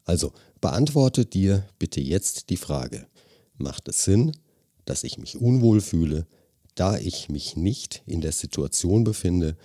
Also 0.04 0.32
beantworte 0.60 1.24
dir 1.24 1.66
bitte 1.78 2.00
jetzt 2.00 2.50
die 2.50 2.56
Frage, 2.56 3.06
macht 3.56 3.88
es 3.88 4.04
Sinn, 4.04 4.32
dass 4.84 5.04
ich 5.04 5.18
mich 5.18 5.36
unwohl 5.40 5.80
fühle, 5.80 6.26
da 6.74 6.96
ich 6.96 7.28
mich 7.28 7.56
nicht 7.56 8.02
in 8.06 8.20
der 8.20 8.32
Situation 8.32 9.04
befinde 9.04 9.56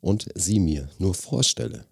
und 0.00 0.28
sie 0.34 0.60
mir 0.60 0.90
nur 0.98 1.14
vorstelle? 1.14 1.86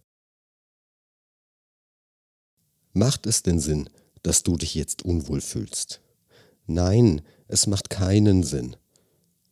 Macht 2.92 3.26
es 3.26 3.42
denn 3.42 3.58
Sinn, 3.58 3.90
dass 4.23 4.42
du 4.42 4.56
dich 4.56 4.75
jetzt 4.75 5.04
unwohl 5.04 5.40
fühlst? 5.40 6.00
Nein, 6.66 7.23
es 7.49 7.66
macht 7.66 7.90
keinen 7.90 8.42
Sinn. 8.42 8.76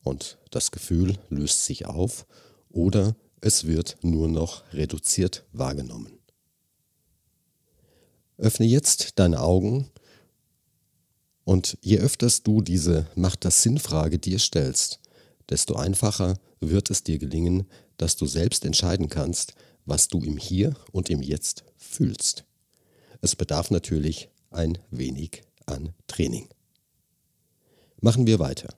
Und 0.04 0.38
das 0.50 0.71
Gefühl 0.71 1.18
löst 1.28 1.64
sich 1.64 1.87
auf 1.87 2.26
oder 2.68 3.16
es 3.40 3.66
wird 3.66 3.99
nur 4.02 4.28
noch 4.28 4.62
reduziert 4.73 5.44
wahrgenommen. 5.52 6.21
Öffne 8.42 8.66
jetzt 8.66 9.20
deine 9.20 9.40
Augen 9.40 9.88
und 11.44 11.78
je 11.80 11.99
öfters 11.99 12.42
du 12.42 12.61
diese 12.61 13.06
Macht 13.14 13.44
das 13.44 13.62
Sinnfrage 13.62 14.18
dir 14.18 14.40
stellst, 14.40 14.99
desto 15.49 15.76
einfacher 15.76 16.34
wird 16.58 16.90
es 16.90 17.04
dir 17.04 17.20
gelingen, 17.20 17.68
dass 17.99 18.16
du 18.16 18.26
selbst 18.26 18.64
entscheiden 18.64 19.08
kannst, 19.08 19.54
was 19.84 20.08
du 20.08 20.18
im 20.25 20.38
Hier 20.38 20.75
und 20.90 21.08
im 21.08 21.22
Jetzt 21.22 21.62
fühlst. 21.76 22.44
Es 23.20 23.37
bedarf 23.37 23.70
natürlich 23.70 24.28
ein 24.50 24.76
wenig 24.90 25.42
an 25.66 25.94
Training. 26.08 26.49
Machen 28.00 28.26
wir 28.26 28.40
weiter. 28.40 28.75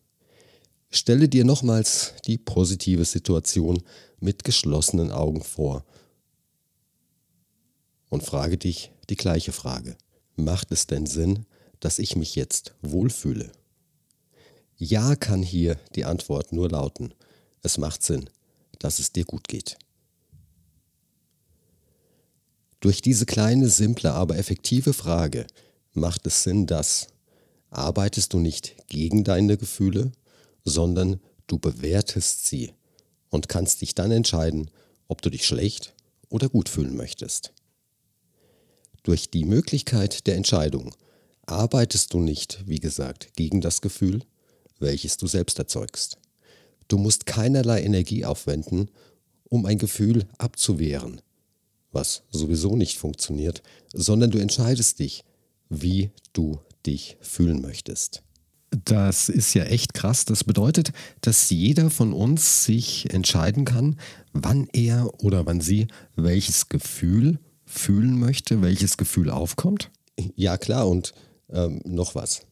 Stelle 0.91 1.27
dir 1.27 1.47
nochmals 1.47 2.13
die 2.27 2.37
positive 2.37 3.07
Situation 3.07 3.83
mit 4.21 4.45
geschlossenen 4.45 5.11
Augen 5.11 5.43
vor 5.43 5.87
und 8.11 8.23
frage 8.23 8.59
dich 8.59 8.91
die 9.05 9.17
gleiche 9.17 9.53
Frage. 9.53 9.97
Macht 10.37 10.73
es 10.73 10.87
denn 10.87 11.07
Sinn, 11.07 11.47
dass 11.81 11.99
ich 11.99 12.17
mich 12.17 12.35
jetzt 12.35 12.75
wohlfühle? 12.83 13.53
Ja 14.77 15.17
kann 15.17 15.43
hier 15.43 15.77
die 15.95 16.05
Antwort 16.05 16.53
nur 16.53 16.69
lauten. 16.69 17.15
Es 17.63 17.79
macht 17.79 18.03
Sinn, 18.03 18.29
dass 18.79 18.99
es 18.99 19.13
dir 19.13 19.25
gut 19.25 19.49
geht. 19.49 19.79
Durch 22.81 23.01
diese 23.01 23.25
kleine, 23.25 23.69
simple, 23.69 24.13
aber 24.13 24.37
effektive 24.37 24.93
Frage 24.93 25.47
macht 25.93 26.27
es 26.27 26.43
Sinn, 26.43 26.67
dass 26.67 27.09
arbeitest 27.71 28.33
du 28.33 28.39
nicht 28.39 28.77
gegen 28.89 29.25
deine 29.25 29.57
Gefühle, 29.57 30.13
sondern 30.65 31.21
du 31.47 31.59
bewertest 31.59 32.47
sie 32.47 32.73
und 33.31 33.49
kannst 33.49 33.81
dich 33.81 33.95
dann 33.95 34.11
entscheiden, 34.11 34.71
ob 35.09 35.23
du 35.23 35.31
dich 35.31 35.47
schlecht 35.47 35.95
oder 36.29 36.49
gut 36.49 36.69
fühlen 36.69 36.97
möchtest. 36.97 37.53
Durch 39.05 39.31
die 39.31 39.45
Möglichkeit 39.45 40.27
der 40.27 40.35
Entscheidung 40.35 40.95
arbeitest 41.45 42.15
du 42.15 42.21
nicht, 42.21 42.65
wie 42.67 42.81
gesagt, 42.81 43.35
gegen 43.37 43.61
das 43.61 43.83
Gefühl, 43.83 44.23
welches 44.79 45.19
du 45.19 45.27
selbst 45.27 45.59
erzeugst. 45.59 46.17
Du 46.89 46.97
musst 46.97 47.27
keinerlei 47.27 47.83
Energie 47.83 48.25
aufwenden, 48.25 48.91
um 49.45 49.67
ein 49.67 49.77
Gefühl 49.77 50.27
abzuwehren, 50.39 51.21
was 51.93 52.23
sowieso 52.31 52.77
nicht 52.77 52.97
funktioniert, 52.97 53.63
sondern 53.93 54.31
du 54.31 54.39
entscheidest 54.39 54.99
dich, 54.99 55.23
wie 55.69 56.11
du 56.33 56.61
dich 56.87 57.19
fühlen 57.21 57.61
möchtest. 57.61 58.23
Das 58.87 59.29
ist 59.29 59.53
ja 59.53 59.65
echt 59.65 59.93
krass. 59.93 60.25
Das 60.25 60.45
bedeutet, 60.45 60.93
dass 61.21 61.51
jeder 61.51 61.91
von 61.91 62.15
uns 62.15 62.65
sich 62.65 63.13
entscheiden 63.13 63.67
kann, 63.67 64.01
wann 64.33 64.67
er 64.73 65.23
oder 65.23 65.45
wann 65.45 65.61
sie 65.61 65.89
welches 66.17 66.71
Gefühl 66.71 67.39
fühlen 67.75 68.19
möchte, 68.19 68.63
welches 68.63 68.97
Gefühl 68.97 69.31
aufkommt. 69.31 69.91
Ja 70.37 70.57
klar, 70.57 70.89
und 70.89 71.13
ähm, 71.51 71.81
noch 71.85 72.15
was. 72.15 72.43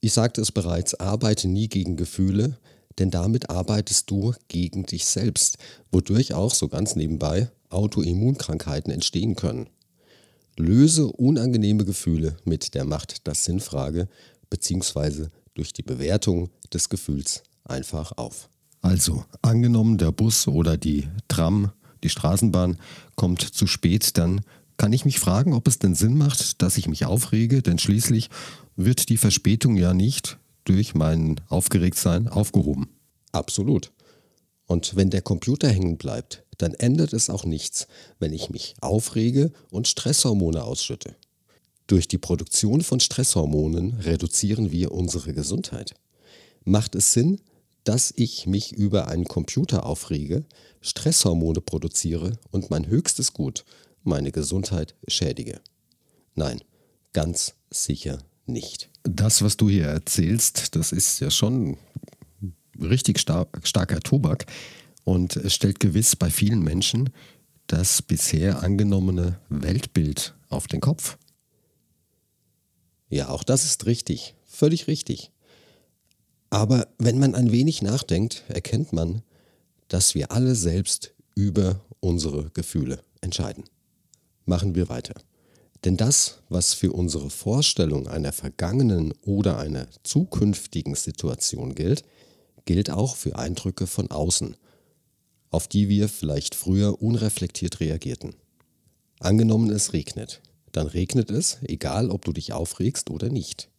Ich 0.00 0.12
sagte 0.12 0.40
es 0.40 0.52
bereits, 0.52 0.94
arbeite 0.94 1.48
nie 1.48 1.68
gegen 1.68 1.96
Gefühle, 1.96 2.58
denn 2.98 3.10
damit 3.10 3.50
arbeitest 3.50 4.10
du 4.10 4.32
gegen 4.46 4.86
dich 4.86 5.06
selbst, 5.06 5.58
wodurch 5.90 6.34
auch 6.34 6.54
so 6.54 6.68
ganz 6.68 6.94
nebenbei 6.94 7.50
Autoimmunkrankheiten 7.70 8.92
entstehen 8.92 9.34
können. 9.34 9.68
Löse 10.56 11.06
unangenehme 11.06 11.84
Gefühle 11.84 12.36
mit 12.44 12.74
der 12.74 12.84
Macht 12.84 13.26
das 13.26 13.44
Sinnfrage 13.44 14.08
bzw. 14.50 15.26
durch 15.54 15.72
die 15.72 15.82
Bewertung 15.82 16.50
des 16.72 16.88
Gefühls 16.88 17.42
einfach 17.64 18.12
auf. 18.16 18.48
Also, 18.80 19.24
angenommen, 19.42 19.98
der 19.98 20.12
Bus 20.12 20.46
oder 20.46 20.76
die 20.76 21.08
Tram, 21.26 21.72
die 22.02 22.08
Straßenbahn 22.08 22.78
kommt 23.14 23.42
zu 23.42 23.66
spät, 23.66 24.16
dann 24.18 24.40
kann 24.76 24.92
ich 24.92 25.04
mich 25.04 25.18
fragen, 25.18 25.54
ob 25.54 25.66
es 25.66 25.78
denn 25.78 25.94
Sinn 25.94 26.16
macht, 26.16 26.62
dass 26.62 26.78
ich 26.78 26.88
mich 26.88 27.04
aufrege, 27.04 27.62
denn 27.62 27.78
schließlich 27.78 28.30
wird 28.76 29.08
die 29.08 29.16
Verspätung 29.16 29.76
ja 29.76 29.92
nicht 29.92 30.38
durch 30.64 30.94
mein 30.94 31.40
Aufgeregtsein 31.48 32.28
aufgehoben. 32.28 32.88
Absolut. 33.32 33.92
Und 34.66 34.96
wenn 34.96 35.10
der 35.10 35.22
Computer 35.22 35.68
hängen 35.68 35.96
bleibt, 35.96 36.44
dann 36.58 36.74
ändert 36.74 37.12
es 37.12 37.30
auch 37.30 37.44
nichts, 37.44 37.88
wenn 38.18 38.32
ich 38.32 38.50
mich 38.50 38.74
aufrege 38.80 39.52
und 39.70 39.88
Stresshormone 39.88 40.62
ausschütte. 40.62 41.16
Durch 41.86 42.06
die 42.06 42.18
Produktion 42.18 42.82
von 42.82 43.00
Stresshormonen 43.00 43.94
reduzieren 43.94 44.70
wir 44.70 44.92
unsere 44.92 45.32
Gesundheit. 45.32 45.94
Macht 46.64 46.94
es 46.94 47.14
Sinn, 47.14 47.40
dass 47.88 48.12
ich 48.14 48.46
mich 48.46 48.72
über 48.72 49.08
einen 49.08 49.24
Computer 49.24 49.86
aufrege, 49.86 50.44
Stresshormone 50.82 51.62
produziere 51.62 52.38
und 52.50 52.68
mein 52.68 52.86
höchstes 52.86 53.32
Gut, 53.32 53.64
meine 54.02 54.30
Gesundheit, 54.30 54.94
schädige? 55.08 55.62
Nein, 56.34 56.60
ganz 57.14 57.54
sicher 57.70 58.18
nicht. 58.44 58.90
Das, 59.04 59.40
was 59.40 59.56
du 59.56 59.70
hier 59.70 59.86
erzählst, 59.86 60.76
das 60.76 60.92
ist 60.92 61.20
ja 61.20 61.30
schon 61.30 61.78
richtig 62.78 63.20
star 63.20 63.48
starker 63.62 64.00
Tobak 64.00 64.44
und 65.04 65.36
es 65.36 65.54
stellt 65.54 65.80
gewiss 65.80 66.14
bei 66.14 66.28
vielen 66.28 66.60
Menschen 66.60 67.08
das 67.68 68.02
bisher 68.02 68.62
angenommene 68.62 69.40
Weltbild 69.48 70.34
auf 70.50 70.66
den 70.66 70.82
Kopf. 70.82 71.16
Ja, 73.08 73.30
auch 73.30 73.44
das 73.44 73.64
ist 73.64 73.86
richtig, 73.86 74.34
völlig 74.44 74.88
richtig. 74.88 75.32
Aber 76.50 76.88
wenn 76.98 77.18
man 77.18 77.34
ein 77.34 77.52
wenig 77.52 77.82
nachdenkt, 77.82 78.44
erkennt 78.48 78.92
man, 78.92 79.22
dass 79.88 80.14
wir 80.14 80.32
alle 80.32 80.54
selbst 80.54 81.14
über 81.34 81.80
unsere 82.00 82.50
Gefühle 82.50 83.00
entscheiden. 83.20 83.64
Machen 84.44 84.74
wir 84.74 84.88
weiter. 84.88 85.14
Denn 85.84 85.96
das, 85.96 86.40
was 86.48 86.74
für 86.74 86.92
unsere 86.92 87.30
Vorstellung 87.30 88.08
einer 88.08 88.32
vergangenen 88.32 89.12
oder 89.22 89.58
einer 89.58 89.86
zukünftigen 90.02 90.94
Situation 90.94 91.74
gilt, 91.74 92.02
gilt 92.64 92.90
auch 92.90 93.14
für 93.14 93.38
Eindrücke 93.38 93.86
von 93.86 94.10
außen, 94.10 94.56
auf 95.50 95.68
die 95.68 95.88
wir 95.88 96.08
vielleicht 96.08 96.54
früher 96.54 97.00
unreflektiert 97.00 97.80
reagierten. 97.80 98.34
Angenommen 99.20 99.70
es 99.70 99.92
regnet, 99.92 100.42
dann 100.72 100.86
regnet 100.86 101.30
es, 101.30 101.58
egal 101.62 102.10
ob 102.10 102.24
du 102.24 102.32
dich 102.32 102.52
aufregst 102.52 103.10
oder 103.10 103.30
nicht. 103.30 103.70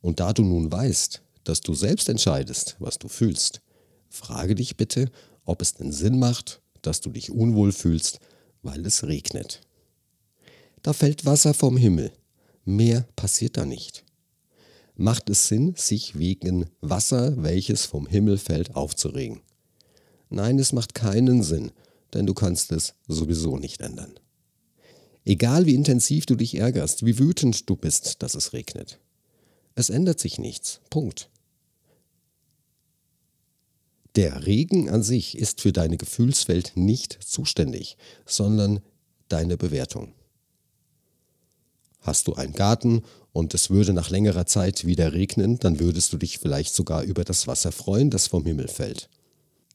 Und 0.00 0.20
da 0.20 0.32
du 0.32 0.42
nun 0.42 0.70
weißt, 0.70 1.22
dass 1.44 1.60
du 1.60 1.74
selbst 1.74 2.08
entscheidest, 2.08 2.76
was 2.78 2.98
du 2.98 3.08
fühlst, 3.08 3.60
frage 4.08 4.54
dich 4.54 4.76
bitte, 4.76 5.10
ob 5.44 5.62
es 5.62 5.74
denn 5.74 5.92
Sinn 5.92 6.18
macht, 6.18 6.60
dass 6.82 7.00
du 7.00 7.10
dich 7.10 7.30
unwohl 7.30 7.72
fühlst, 7.72 8.20
weil 8.62 8.84
es 8.86 9.04
regnet. 9.04 9.60
Da 10.82 10.92
fällt 10.92 11.24
Wasser 11.24 11.54
vom 11.54 11.76
Himmel. 11.76 12.12
Mehr 12.64 13.06
passiert 13.16 13.56
da 13.56 13.64
nicht. 13.64 14.04
Macht 14.94 15.30
es 15.30 15.48
Sinn, 15.48 15.74
sich 15.76 16.18
wegen 16.18 16.66
Wasser, 16.80 17.42
welches 17.42 17.86
vom 17.86 18.06
Himmel 18.06 18.38
fällt, 18.38 18.76
aufzuregen? 18.76 19.40
Nein, 20.28 20.58
es 20.58 20.72
macht 20.72 20.94
keinen 20.94 21.42
Sinn, 21.42 21.72
denn 22.14 22.26
du 22.26 22.34
kannst 22.34 22.72
es 22.72 22.94
sowieso 23.08 23.56
nicht 23.56 23.80
ändern. 23.80 24.14
Egal 25.24 25.66
wie 25.66 25.74
intensiv 25.74 26.26
du 26.26 26.34
dich 26.34 26.56
ärgerst, 26.56 27.06
wie 27.06 27.18
wütend 27.18 27.68
du 27.70 27.76
bist, 27.76 28.22
dass 28.22 28.34
es 28.34 28.52
regnet. 28.52 28.98
Es 29.74 29.88
ändert 29.88 30.20
sich 30.20 30.38
nichts. 30.38 30.80
Punkt. 30.90 31.30
Der 34.14 34.46
Regen 34.46 34.90
an 34.90 35.02
sich 35.02 35.38
ist 35.38 35.60
für 35.62 35.72
deine 35.72 35.96
Gefühlswelt 35.96 36.72
nicht 36.74 37.18
zuständig, 37.22 37.96
sondern 38.26 38.80
deine 39.28 39.56
Bewertung. 39.56 40.12
Hast 42.00 42.26
du 42.26 42.34
einen 42.34 42.52
Garten 42.52 43.02
und 43.32 43.54
es 43.54 43.70
würde 43.70 43.92
nach 43.94 44.10
längerer 44.10 44.44
Zeit 44.44 44.84
wieder 44.84 45.12
regnen, 45.12 45.58
dann 45.58 45.80
würdest 45.80 46.12
du 46.12 46.18
dich 46.18 46.38
vielleicht 46.38 46.74
sogar 46.74 47.04
über 47.04 47.24
das 47.24 47.46
Wasser 47.46 47.72
freuen, 47.72 48.10
das 48.10 48.26
vom 48.26 48.44
Himmel 48.44 48.68
fällt. 48.68 49.08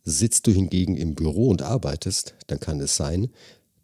Sitzt 0.03 0.45
du 0.45 0.51
hingegen 0.51 0.95
im 0.97 1.15
Büro 1.15 1.49
und 1.49 1.63
arbeitest, 1.63 2.35
dann 2.47 2.59
kann 2.59 2.79
es 2.79 2.95
sein, 2.95 3.29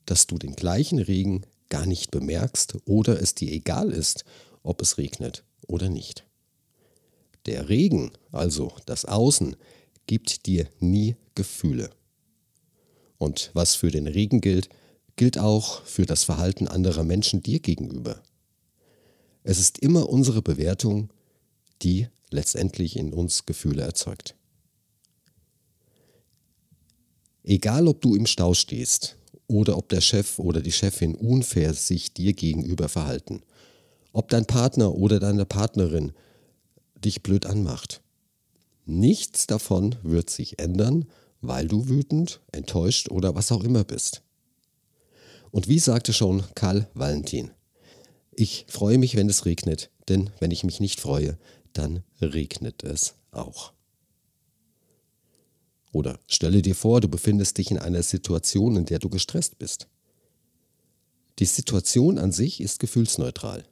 dass 0.05 0.27
du 0.27 0.37
den 0.37 0.55
gleichen 0.55 0.99
Regen 0.99 1.45
gar 1.69 1.85
nicht 1.85 2.11
bemerkst 2.11 2.75
oder 2.85 3.19
es 3.19 3.33
dir 3.33 3.51
egal 3.51 3.91
ist, 3.91 4.25
ob 4.61 4.81
es 4.81 4.97
regnet 4.97 5.43
oder 5.67 5.89
nicht. 5.89 6.25
Der 7.45 7.67
Regen, 7.69 8.11
also 8.31 8.73
das 8.85 9.05
Außen, 9.05 9.55
gibt 10.07 10.45
dir 10.45 10.67
nie 10.79 11.15
Gefühle. 11.35 11.89
Und 13.17 13.51
was 13.53 13.75
für 13.75 13.91
den 13.91 14.07
Regen 14.07 14.41
gilt, 14.41 14.69
gilt 15.15 15.37
auch 15.37 15.83
für 15.85 16.05
das 16.05 16.23
Verhalten 16.23 16.67
anderer 16.67 17.03
Menschen 17.03 17.41
dir 17.41 17.59
gegenüber. 17.59 18.21
Es 19.43 19.59
ist 19.59 19.79
immer 19.79 20.09
unsere 20.09 20.41
Bewertung, 20.41 21.11
die 21.81 22.07
letztendlich 22.29 22.95
in 22.95 23.13
uns 23.13 23.45
Gefühle 23.45 23.83
erzeugt. 23.83 24.35
Egal 27.43 27.87
ob 27.87 28.01
du 28.01 28.15
im 28.15 28.25
Stau 28.25 28.53
stehst 28.53 29.17
oder 29.47 29.77
ob 29.77 29.89
der 29.89 30.01
Chef 30.01 30.39
oder 30.39 30.61
die 30.61 30.71
Chefin 30.71 31.15
unfair 31.15 31.73
sich 31.73 32.13
dir 32.13 32.33
gegenüber 32.33 32.87
verhalten, 32.87 33.43
ob 34.13 34.29
dein 34.29 34.45
Partner 34.45 34.93
oder 34.93 35.19
deine 35.19 35.45
Partnerin 35.45 36.13
dich 36.95 37.21
blöd 37.23 37.45
anmacht. 37.45 38.02
Nichts 38.85 39.47
davon 39.47 39.95
wird 40.03 40.29
sich 40.29 40.59
ändern, 40.59 41.05
weil 41.41 41.67
du 41.67 41.87
wütend, 41.87 42.41
enttäuscht 42.51 43.09
oder 43.09 43.35
was 43.35 43.51
auch 43.51 43.63
immer 43.63 43.83
bist. 43.83 44.23
Und 45.51 45.67
wie 45.67 45.79
sagte 45.79 46.13
schon 46.13 46.43
Karl 46.55 46.89
Valentin, 46.93 47.51
ich 48.31 48.65
freue 48.67 48.97
mich, 48.97 49.15
wenn 49.15 49.29
es 49.29 49.45
regnet, 49.45 49.91
denn 50.09 50.31
wenn 50.39 50.51
ich 50.51 50.63
mich 50.63 50.79
nicht 50.79 50.99
freue, 50.99 51.37
dann 51.73 52.03
regnet 52.21 52.83
es 52.83 53.15
auch. 53.31 53.73
Oder 55.91 56.19
stelle 56.27 56.61
dir 56.63 56.75
vor, 56.75 57.01
du 57.01 57.07
befindest 57.07 57.57
dich 57.59 57.69
in 57.69 57.77
einer 57.77 58.01
Situation, 58.01 58.75
in 58.75 58.85
der 58.85 58.99
du 58.99 59.09
gestresst 59.09 59.59
bist. 59.59 59.87
Die 61.39 61.45
Situation 61.45 62.17
an 62.17 62.31
sich 62.31 62.59
ist 62.59 62.79
gefühlsneutral. 62.79 63.63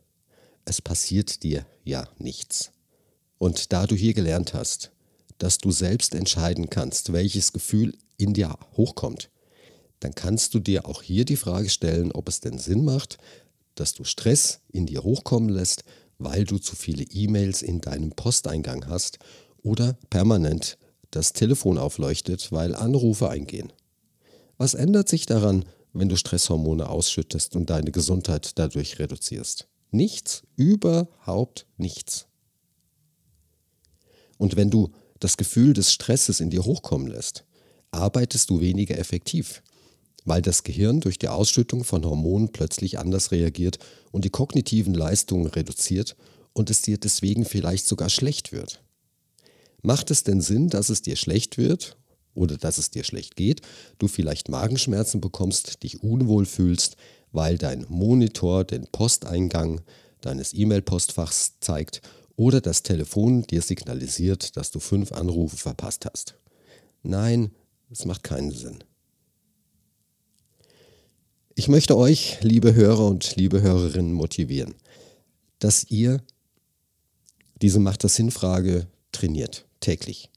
Es 0.65 0.81
passiert 0.81 1.43
dir 1.43 1.65
ja 1.83 2.07
nichts. 2.19 2.71
Und 3.39 3.73
da 3.73 3.87
du 3.87 3.95
hier 3.95 4.13
gelernt 4.13 4.53
hast, 4.53 4.91
dass 5.41 5.57
du 5.57 5.71
selbst 5.71 6.13
entscheiden 6.13 6.69
kannst, 6.69 7.13
welches 7.13 7.51
Gefühl 7.51 7.97
in 8.17 8.33
dir 8.33 8.55
hochkommt, 8.77 9.31
dann 9.99 10.13
kannst 10.13 10.53
du 10.53 10.59
dir 10.59 10.85
auch 10.85 11.01
hier 11.01 11.25
die 11.25 11.35
Frage 11.35 11.69
stellen, 11.69 12.11
ob 12.11 12.29
es 12.29 12.41
denn 12.41 12.59
Sinn 12.59 12.85
macht, 12.85 13.17
dass 13.73 13.95
du 13.95 14.03
Stress 14.03 14.59
in 14.71 14.85
dir 14.85 15.01
hochkommen 15.01 15.49
lässt, 15.49 15.83
weil 16.19 16.45
du 16.45 16.59
zu 16.59 16.75
viele 16.75 17.03
E-Mails 17.03 17.63
in 17.63 17.81
deinem 17.81 18.11
Posteingang 18.11 18.85
hast 18.87 19.17
oder 19.63 19.97
permanent 20.11 20.77
das 21.09 21.33
Telefon 21.33 21.79
aufleuchtet, 21.79 22.51
weil 22.51 22.75
Anrufe 22.75 23.27
eingehen. 23.27 23.73
Was 24.57 24.75
ändert 24.75 25.09
sich 25.09 25.25
daran, 25.25 25.65
wenn 25.91 26.07
du 26.07 26.17
Stresshormone 26.17 26.87
ausschüttest 26.87 27.55
und 27.55 27.71
deine 27.71 27.91
Gesundheit 27.91 28.59
dadurch 28.59 28.99
reduzierst? 28.99 29.67
Nichts, 29.89 30.43
überhaupt 30.55 31.65
nichts. 31.77 32.27
Und 34.37 34.55
wenn 34.55 34.69
du 34.69 34.91
das 35.21 35.37
Gefühl 35.37 35.73
des 35.73 35.93
Stresses 35.93 36.41
in 36.41 36.49
dir 36.49 36.65
hochkommen 36.65 37.07
lässt, 37.07 37.45
arbeitest 37.91 38.49
du 38.49 38.59
weniger 38.59 38.97
effektiv, 38.97 39.61
weil 40.25 40.41
das 40.41 40.63
Gehirn 40.63 40.99
durch 40.99 41.17
die 41.19 41.29
Ausschüttung 41.29 41.83
von 41.83 42.03
Hormonen 42.03 42.51
plötzlich 42.51 42.99
anders 42.99 43.31
reagiert 43.31 43.79
und 44.11 44.25
die 44.25 44.29
kognitiven 44.29 44.93
Leistungen 44.93 45.47
reduziert 45.47 46.15
und 46.53 46.69
es 46.69 46.81
dir 46.81 46.97
deswegen 46.97 47.45
vielleicht 47.45 47.85
sogar 47.85 48.09
schlecht 48.09 48.51
wird. 48.51 48.83
Macht 49.83 50.11
es 50.11 50.23
denn 50.23 50.41
Sinn, 50.41 50.69
dass 50.69 50.89
es 50.89 51.01
dir 51.01 51.15
schlecht 51.15 51.57
wird 51.57 51.97
oder 52.33 52.57
dass 52.57 52.77
es 52.77 52.89
dir 52.89 53.03
schlecht 53.03 53.35
geht, 53.35 53.61
du 53.99 54.07
vielleicht 54.07 54.49
Magenschmerzen 54.49 55.21
bekommst, 55.21 55.83
dich 55.83 56.01
unwohl 56.03 56.45
fühlst, 56.45 56.97
weil 57.31 57.57
dein 57.57 57.85
Monitor 57.89 58.63
den 58.63 58.87
Posteingang 58.87 59.81
deines 60.21 60.53
E-Mail-Postfachs 60.53 61.59
zeigt 61.59 62.01
oder 62.35 62.61
das 62.61 62.83
Telefon 62.83 63.43
dir 63.43 63.61
signalisiert, 63.61 64.57
dass 64.57 64.71
du 64.71 64.79
fünf 64.79 65.11
Anrufe 65.11 65.57
verpasst 65.57 66.05
hast? 66.05 66.35
Nein, 67.03 67.51
es 67.89 68.05
macht 68.05 68.23
keinen 68.23 68.51
Sinn. 68.51 68.83
Ich 71.55 71.67
möchte 71.67 71.97
euch, 71.97 72.39
liebe 72.41 72.73
Hörer 72.73 73.07
und 73.07 73.35
liebe 73.35 73.61
Hörerinnen, 73.61 74.13
motivieren, 74.13 74.75
dass 75.59 75.83
ihr 75.89 76.21
diese 77.61 77.79
Macht 77.79 78.03
das 78.03 78.15
Hinfrage 78.15 78.87
trainiert, 79.11 79.65
täglich. 79.79 80.29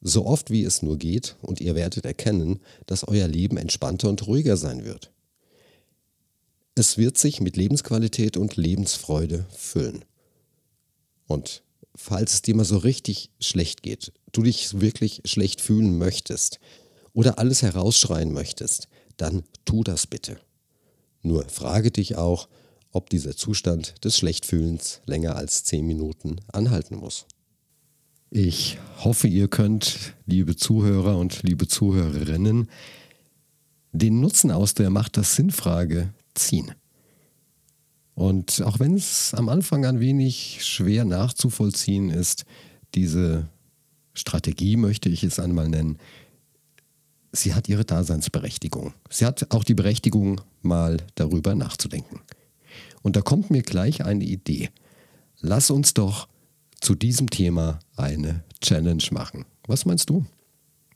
So 0.00 0.26
oft 0.26 0.50
wie 0.50 0.62
es 0.62 0.82
nur 0.82 0.98
geht 0.98 1.36
und 1.42 1.60
ihr 1.60 1.74
werdet 1.74 2.04
erkennen, 2.04 2.60
dass 2.86 3.08
euer 3.08 3.26
Leben 3.26 3.56
entspannter 3.56 4.08
und 4.08 4.26
ruhiger 4.26 4.56
sein 4.56 4.84
wird. 4.84 5.10
Es 6.74 6.98
wird 6.98 7.16
sich 7.16 7.40
mit 7.40 7.56
Lebensqualität 7.56 8.36
und 8.36 8.56
Lebensfreude 8.56 9.46
füllen. 9.50 10.04
Und 11.26 11.62
falls 11.94 12.34
es 12.34 12.42
dir 12.42 12.54
mal 12.54 12.64
so 12.64 12.78
richtig 12.78 13.30
schlecht 13.40 13.82
geht, 13.82 14.12
du 14.32 14.42
dich 14.42 14.80
wirklich 14.80 15.22
schlecht 15.24 15.60
fühlen 15.60 15.98
möchtest 15.98 16.60
oder 17.12 17.38
alles 17.38 17.62
herausschreien 17.62 18.32
möchtest, 18.32 18.88
dann 19.16 19.44
tu 19.64 19.82
das 19.82 20.06
bitte. 20.06 20.38
Nur 21.22 21.48
frage 21.48 21.90
dich 21.90 22.16
auch, 22.16 22.48
ob 22.92 23.10
dieser 23.10 23.36
Zustand 23.36 24.04
des 24.04 24.16
Schlechtfühlens 24.16 25.00
länger 25.06 25.36
als 25.36 25.64
10 25.64 25.86
Minuten 25.86 26.36
anhalten 26.52 26.96
muss. 26.96 27.26
Ich 28.30 28.78
hoffe, 28.98 29.28
ihr 29.28 29.48
könnt, 29.48 30.14
liebe 30.26 30.56
Zuhörer 30.56 31.18
und 31.18 31.42
liebe 31.42 31.68
Zuhörerinnen, 31.68 32.68
den 33.92 34.20
Nutzen 34.20 34.50
aus 34.50 34.74
der 34.74 34.90
Macht 34.90 35.16
das 35.16 35.36
Sinnfrage 35.36 36.12
ziehen. 36.34 36.74
Und 38.16 38.62
auch 38.62 38.80
wenn 38.80 38.94
es 38.94 39.34
am 39.34 39.50
Anfang 39.50 39.84
ein 39.84 40.00
wenig 40.00 40.64
schwer 40.64 41.04
nachzuvollziehen 41.04 42.08
ist, 42.08 42.46
diese 42.94 43.46
Strategie 44.14 44.78
möchte 44.78 45.10
ich 45.10 45.22
es 45.22 45.38
einmal 45.38 45.68
nennen, 45.68 45.98
sie 47.30 47.52
hat 47.52 47.68
ihre 47.68 47.84
Daseinsberechtigung. 47.84 48.94
Sie 49.10 49.26
hat 49.26 49.54
auch 49.54 49.64
die 49.64 49.74
Berechtigung, 49.74 50.40
mal 50.62 50.96
darüber 51.14 51.54
nachzudenken. 51.54 52.20
Und 53.02 53.16
da 53.16 53.20
kommt 53.20 53.50
mir 53.50 53.62
gleich 53.62 54.02
eine 54.02 54.24
Idee. 54.24 54.70
Lass 55.40 55.70
uns 55.70 55.92
doch 55.92 56.26
zu 56.80 56.94
diesem 56.94 57.28
Thema 57.28 57.80
eine 57.96 58.42
Challenge 58.62 59.04
machen. 59.10 59.44
Was 59.66 59.84
meinst 59.84 60.08
du? 60.08 60.24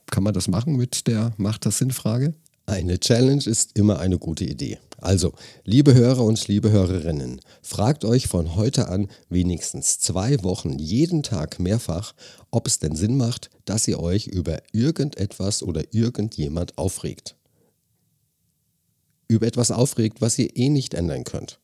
Kann 0.06 0.24
man 0.24 0.32
das 0.32 0.48
machen 0.48 0.76
mit 0.76 1.06
der 1.06 1.34
Macht 1.36 1.66
das 1.66 1.76
Sinnfrage? 1.76 2.32
Eine 2.66 3.00
Challenge 3.00 3.44
ist 3.46 3.76
immer 3.76 3.98
eine 3.98 4.18
gute 4.18 4.44
Idee. 4.44 4.78
Also, 4.98 5.32
liebe 5.64 5.94
Hörer 5.94 6.24
und 6.24 6.46
liebe 6.46 6.70
Hörerinnen, 6.70 7.40
fragt 7.62 8.04
euch 8.04 8.28
von 8.28 8.54
heute 8.54 8.88
an 8.88 9.08
wenigstens 9.28 9.98
zwei 9.98 10.42
Wochen 10.42 10.78
jeden 10.78 11.22
Tag 11.22 11.58
mehrfach, 11.58 12.14
ob 12.50 12.66
es 12.66 12.78
denn 12.78 12.94
Sinn 12.94 13.16
macht, 13.16 13.50
dass 13.64 13.88
ihr 13.88 13.98
euch 13.98 14.26
über 14.26 14.60
irgendetwas 14.72 15.62
oder 15.62 15.82
irgendjemand 15.92 16.76
aufregt. 16.76 17.34
Über 19.26 19.46
etwas 19.46 19.70
aufregt, 19.70 20.20
was 20.20 20.38
ihr 20.38 20.54
eh 20.54 20.68
nicht 20.68 20.92
ändern 20.92 21.24
könnt. 21.24 21.58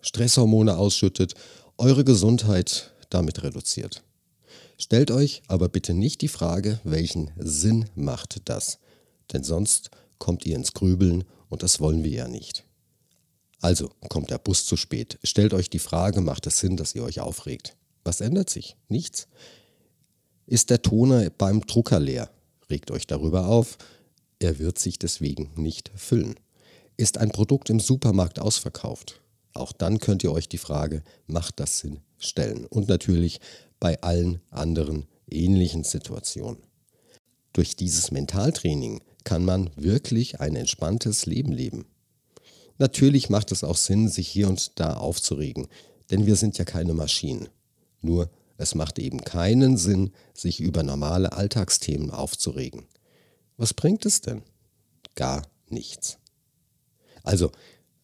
Stresshormone 0.00 0.76
ausschüttet, 0.76 1.34
eure 1.78 2.04
Gesundheit 2.04 2.92
damit 3.08 3.42
reduziert. 3.42 4.02
Stellt 4.76 5.10
euch 5.10 5.42
aber 5.48 5.68
bitte 5.68 5.94
nicht 5.94 6.20
die 6.20 6.28
Frage, 6.28 6.80
welchen 6.84 7.32
Sinn 7.38 7.86
macht 7.94 8.42
das? 8.44 8.78
Denn 9.32 9.42
sonst 9.42 9.90
kommt 10.18 10.46
ihr 10.46 10.56
ins 10.56 10.72
Grübeln 10.72 11.24
und 11.48 11.62
das 11.62 11.80
wollen 11.80 12.04
wir 12.04 12.10
ja 12.10 12.28
nicht. 12.28 12.64
Also 13.60 13.90
kommt 14.08 14.30
der 14.30 14.38
Bus 14.38 14.66
zu 14.66 14.76
spät. 14.76 15.18
Stellt 15.24 15.52
euch 15.52 15.68
die 15.70 15.78
Frage, 15.78 16.20
macht 16.20 16.46
es 16.46 16.58
Sinn, 16.58 16.76
dass 16.76 16.94
ihr 16.94 17.02
euch 17.02 17.20
aufregt? 17.20 17.76
Was 18.04 18.20
ändert 18.20 18.50
sich? 18.50 18.76
Nichts. 18.88 19.28
Ist 20.46 20.70
der 20.70 20.82
Toner 20.82 21.30
beim 21.30 21.60
Drucker 21.62 22.00
leer? 22.00 22.30
Regt 22.70 22.90
euch 22.90 23.06
darüber 23.06 23.48
auf. 23.48 23.76
Er 24.38 24.58
wird 24.58 24.78
sich 24.78 24.98
deswegen 24.98 25.50
nicht 25.56 25.90
füllen. 25.96 26.36
Ist 26.96 27.18
ein 27.18 27.30
Produkt 27.30 27.70
im 27.70 27.80
Supermarkt 27.80 28.38
ausverkauft? 28.38 29.20
Auch 29.54 29.72
dann 29.72 29.98
könnt 29.98 30.22
ihr 30.22 30.32
euch 30.32 30.48
die 30.48 30.58
Frage, 30.58 31.02
macht 31.26 31.58
das 31.58 31.78
Sinn, 31.78 32.00
stellen. 32.18 32.64
Und 32.66 32.88
natürlich 32.88 33.40
bei 33.80 34.00
allen 34.00 34.40
anderen 34.50 35.06
ähnlichen 35.28 35.84
Situationen. 35.84 36.62
Durch 37.52 37.76
dieses 37.76 38.10
Mentaltraining 38.10 39.02
kann 39.28 39.44
man 39.44 39.70
wirklich 39.76 40.40
ein 40.40 40.56
entspanntes 40.56 41.26
Leben 41.26 41.52
leben. 41.52 41.84
Natürlich 42.78 43.28
macht 43.28 43.52
es 43.52 43.62
auch 43.62 43.76
Sinn, 43.76 44.08
sich 44.08 44.26
hier 44.26 44.48
und 44.48 44.80
da 44.80 44.94
aufzuregen, 44.94 45.68
denn 46.10 46.24
wir 46.24 46.34
sind 46.34 46.56
ja 46.56 46.64
keine 46.64 46.94
Maschinen. 46.94 47.50
Nur 48.00 48.30
es 48.56 48.74
macht 48.74 48.98
eben 48.98 49.22
keinen 49.22 49.76
Sinn, 49.76 50.12
sich 50.32 50.60
über 50.60 50.82
normale 50.82 51.32
Alltagsthemen 51.32 52.10
aufzuregen. 52.10 52.86
Was 53.58 53.74
bringt 53.74 54.06
es 54.06 54.22
denn? 54.22 54.44
Gar 55.14 55.42
nichts. 55.68 56.16
Also, 57.22 57.52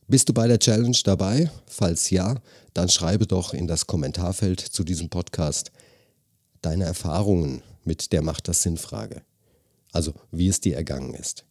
bist 0.07 0.29
du 0.29 0.35
bei 0.35 0.47
der 0.47 0.59
Challenge 0.59 0.99
dabei? 1.05 1.51
Falls 1.65 2.11
ja, 2.11 2.35
dann 2.75 2.91
schreibe 2.91 3.27
doch 3.27 3.55
in 3.55 3.67
das 3.67 3.87
Kommentarfeld 3.87 4.61
zu 4.61 4.85
diesem 4.85 5.09
Podcast 5.09 5.73
deine 6.61 6.85
Erfahrungen 6.85 7.63
mit 7.83 8.13
der 8.13 8.21
Macht 8.21 8.47
das 8.47 8.61
Sinnfrage 8.61 9.23
also 9.95 10.13
wie 10.31 10.49
es 10.49 10.61
dir 10.61 10.77
ergangen 10.77 11.15
ist. 11.15 11.45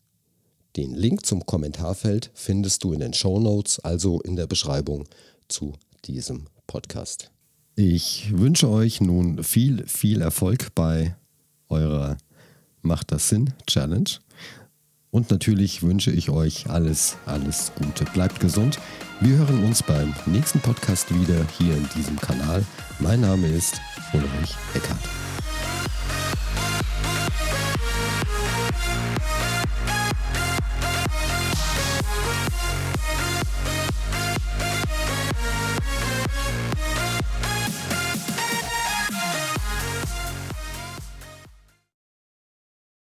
Den 0.75 0.93
Link 0.93 1.25
zum 1.25 1.45
Kommentarfeld 1.45 2.31
findest 2.33 2.83
du 2.83 2.93
in 2.93 2.99
den 2.99 3.13
Show 3.13 3.39
Notes, 3.39 3.79
also 3.79 4.21
in 4.21 4.35
der 4.35 4.47
Beschreibung 4.47 5.05
zu 5.47 5.73
diesem 6.05 6.45
Podcast. 6.65 7.31
Ich 7.75 8.31
wünsche 8.35 8.69
euch 8.69 9.01
nun 9.01 9.43
viel, 9.43 9.85
viel 9.87 10.21
Erfolg 10.21 10.73
bei 10.75 11.15
eurer 11.69 12.17
Macht 12.81 13.11
das 13.11 13.29
Sinn 13.29 13.53
Challenge. 13.65 14.09
Und 15.09 15.29
natürlich 15.29 15.83
wünsche 15.83 16.11
ich 16.11 16.29
euch 16.29 16.69
alles, 16.69 17.17
alles 17.25 17.71
Gute. 17.75 18.03
Bleibt 18.13 18.39
gesund. 18.39 18.79
Wir 19.21 19.37
hören 19.37 19.63
uns 19.63 19.83
beim 19.83 20.13
nächsten 20.25 20.59
Podcast 20.59 21.13
wieder 21.13 21.47
hier 21.57 21.77
in 21.77 21.87
diesem 21.95 22.19
Kanal. 22.19 22.65
Mein 22.99 23.21
Name 23.21 23.47
ist 23.47 23.79
Ulrich 24.13 24.55
Eckert. 24.73 25.32